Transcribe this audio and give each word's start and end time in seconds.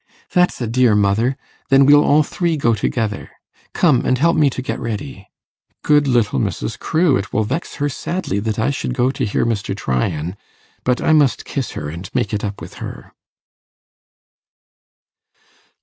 'That's 0.31 0.59
a 0.59 0.65
dear 0.65 0.95
mother! 0.95 1.37
Then 1.69 1.85
we'll 1.85 2.03
all 2.03 2.23
three 2.23 2.57
go 2.57 2.73
together. 2.73 3.29
Come 3.73 4.03
and 4.03 4.17
help 4.17 4.35
me 4.35 4.49
to 4.49 4.59
get 4.63 4.79
ready. 4.79 5.29
Good 5.83 6.07
little 6.07 6.39
Mrs. 6.39 6.79
Crewe! 6.79 7.17
It 7.17 7.31
will 7.31 7.43
vex 7.43 7.75
her 7.75 7.87
sadly 7.87 8.39
that 8.39 8.57
I 8.57 8.71
should 8.71 8.95
go 8.95 9.11
to 9.11 9.23
hear 9.23 9.45
Mr. 9.45 9.77
Tryan. 9.77 10.35
But 10.83 11.03
I 11.03 11.13
must 11.13 11.45
kiss 11.45 11.73
her, 11.73 11.87
and 11.87 12.09
make 12.15 12.33
it 12.33 12.43
up 12.43 12.61
with 12.61 12.79
her. 12.81 13.13